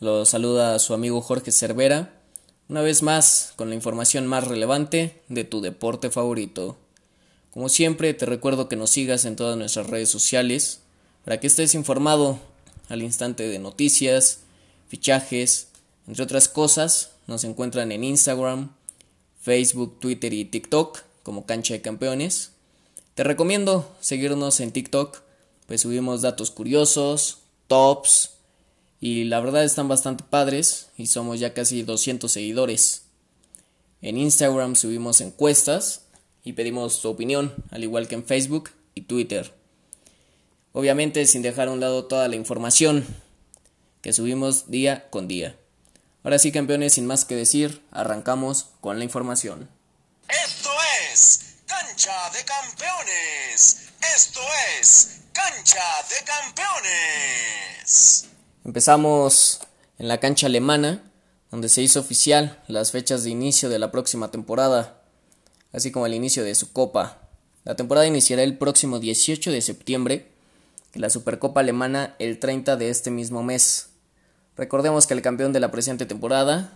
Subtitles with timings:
[0.00, 2.10] Los saluda su amigo Jorge Cervera,
[2.70, 6.78] una vez más con la información más relevante de tu deporte favorito.
[7.50, 10.80] Como siempre, te recuerdo que nos sigas en todas nuestras redes sociales
[11.22, 12.38] para que estés informado
[12.88, 14.38] al instante de noticias,
[14.88, 15.68] fichajes,
[16.08, 17.10] entre otras cosas.
[17.26, 18.72] Nos encuentran en Instagram,
[19.42, 22.52] Facebook, Twitter y TikTok como Cancha de Campeones.
[23.14, 25.20] Te recomiendo seguirnos en TikTok,
[25.66, 28.30] pues subimos datos curiosos, tops,
[29.00, 33.04] y la verdad están bastante padres y somos ya casi 200 seguidores.
[34.02, 36.02] En Instagram subimos encuestas
[36.44, 39.54] y pedimos tu opinión, al igual que en Facebook y Twitter.
[40.72, 43.04] Obviamente sin dejar a un lado toda la información
[44.02, 45.56] que subimos día con día.
[46.22, 49.70] Ahora sí, campeones, sin más que decir, arrancamos con la información.
[50.28, 50.70] Esto
[51.12, 53.88] es Cancha de Campeones.
[54.14, 54.40] Esto
[54.78, 58.28] es Cancha de Campeones.
[58.70, 59.58] Empezamos
[59.98, 61.02] en la cancha alemana,
[61.50, 65.02] donde se hizo oficial las fechas de inicio de la próxima temporada,
[65.72, 67.18] así como el inicio de su copa.
[67.64, 70.28] La temporada iniciará el próximo 18 de septiembre
[70.94, 73.88] y la Supercopa alemana el 30 de este mismo mes.
[74.56, 76.70] Recordemos que el campeón de la presente temporada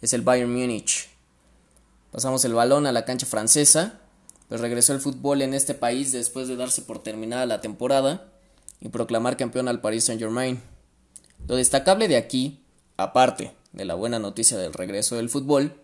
[0.00, 1.10] es el Bayern Múnich.
[2.10, 4.00] Pasamos el balón a la cancha francesa,
[4.48, 8.32] pues regresó el fútbol en este país después de darse por terminada la temporada
[8.80, 10.58] y proclamar campeón al Paris Saint-Germain.
[11.48, 12.60] Lo destacable de aquí,
[12.96, 15.80] aparte de la buena noticia del regreso del fútbol,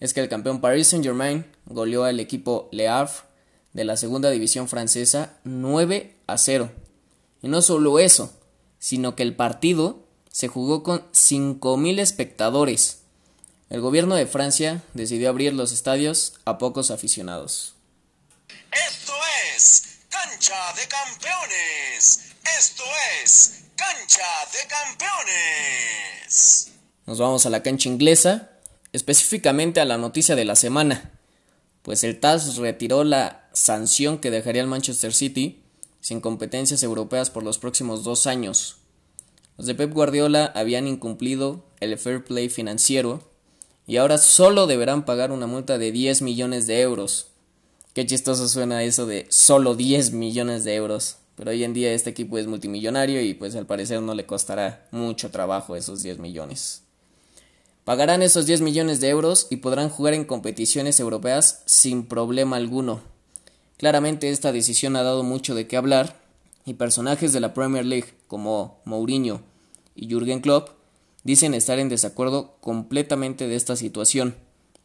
[0.00, 3.12] es que el campeón Paris Saint-Germain goleó al equipo Le Havre
[3.72, 6.70] de la segunda división francesa 9 a 0.
[7.42, 8.32] Y no solo eso,
[8.78, 13.02] sino que el partido se jugó con 5.000 espectadores.
[13.70, 17.74] El gobierno de Francia decidió abrir los estadios a pocos aficionados.
[18.70, 19.12] Esto
[19.56, 22.32] es Cancha de Campeones.
[22.58, 22.82] Esto
[23.22, 24.22] es Cancha
[24.52, 26.70] de Campeones.
[27.04, 28.52] Nos vamos a la cancha inglesa,
[28.92, 31.10] específicamente a la noticia de la semana,
[31.82, 35.64] pues el TAS retiró la sanción que dejaría al Manchester City
[36.00, 38.76] sin competencias europeas por los próximos dos años.
[39.56, 43.28] Los de Pep Guardiola habían incumplido el fair play financiero
[43.88, 47.32] y ahora solo deberán pagar una multa de 10 millones de euros.
[47.94, 51.16] Qué chistoso suena eso de solo 10 millones de euros.
[51.36, 54.86] Pero hoy en día este equipo es multimillonario y pues al parecer no le costará
[54.90, 56.82] mucho trabajo esos 10 millones.
[57.84, 63.00] Pagarán esos 10 millones de euros y podrán jugar en competiciones europeas sin problema alguno.
[63.76, 66.20] Claramente esta decisión ha dado mucho de qué hablar
[66.64, 69.40] y personajes de la Premier League como Mourinho
[69.96, 70.70] y Jürgen Klopp
[71.24, 74.36] dicen estar en desacuerdo completamente de esta situación,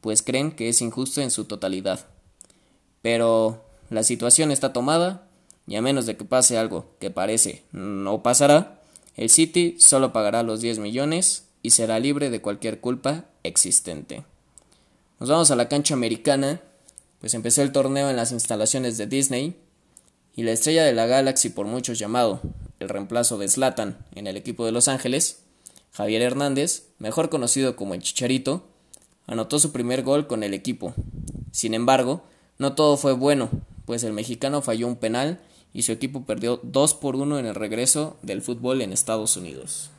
[0.02, 2.08] pues creen que es injusto en su totalidad.
[3.02, 5.27] Pero la situación está tomada
[5.68, 8.82] y a menos de que pase algo que parece no pasará,
[9.16, 14.24] el City solo pagará los 10 millones y será libre de cualquier culpa existente.
[15.20, 16.62] Nos vamos a la cancha americana,
[17.20, 19.58] pues empezó el torneo en las instalaciones de Disney
[20.36, 22.40] y la estrella de la Galaxy por muchos llamado,
[22.80, 25.40] el reemplazo de Slatan en el equipo de Los Ángeles,
[25.92, 28.68] Javier Hernández, mejor conocido como el Chicharito,
[29.26, 30.94] anotó su primer gol con el equipo.
[31.52, 32.24] Sin embargo,
[32.60, 33.50] no todo fue bueno,
[33.86, 35.40] pues el mexicano falló un penal
[35.74, 39.92] y su equipo perdió 2 por 1 en el regreso del fútbol en Estados Unidos.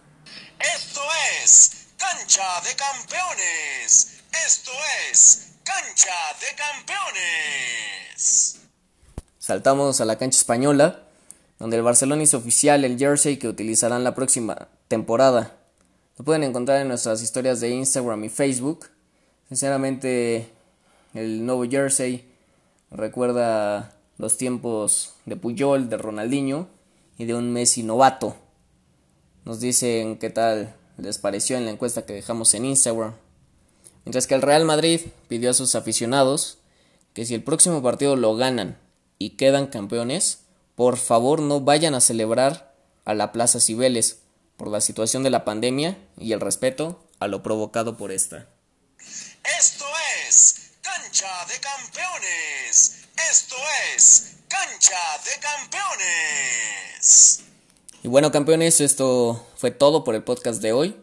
[0.59, 1.01] Esto
[1.43, 4.21] es Cancha de Campeones.
[4.47, 4.73] Esto
[5.11, 8.57] es Cancha de Campeones.
[9.39, 11.05] Saltamos a la cancha española,
[11.59, 15.59] donde el Barcelona hizo oficial el jersey que utilizarán la próxima temporada.
[16.19, 18.87] Lo pueden encontrar en nuestras historias de Instagram y Facebook.
[19.49, 20.51] Sinceramente,
[21.15, 22.29] el nuevo jersey
[22.91, 26.69] recuerda los tiempos de Puyol, de Ronaldinho
[27.17, 28.37] y de un Messi novato.
[29.45, 33.15] Nos dicen qué tal les pareció en la encuesta que dejamos en Instagram.
[34.05, 36.59] Mientras que el Real Madrid pidió a sus aficionados
[37.15, 38.77] que si el próximo partido lo ganan
[39.19, 40.41] y quedan campeones,
[40.75, 42.75] por favor no vayan a celebrar
[43.05, 44.21] a la Plaza Cibeles
[44.57, 48.49] por la situación de la pandemia y el respeto a lo provocado por esta.
[51.19, 53.57] Cancha de Campeones esto
[53.97, 54.95] es Cancha
[55.25, 57.41] de Campeones.
[58.05, 60.97] Y bueno, campeones, esto fue todo por el podcast de hoy.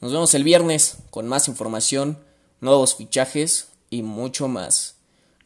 [0.00, 2.22] Nos vemos el viernes con más información,
[2.60, 4.96] nuevos fichajes y mucho más.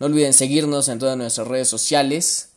[0.01, 2.49] No olviden seguirnos en todas nuestras redes sociales,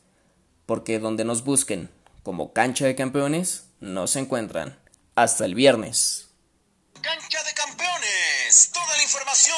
[0.65, 1.91] porque donde nos busquen
[2.23, 4.81] como cancha de campeones, nos encuentran.
[5.13, 6.29] Hasta el viernes.
[7.01, 8.71] Cancha de campeones.
[8.73, 9.57] Toda la información